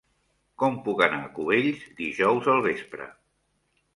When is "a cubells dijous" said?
1.25-2.49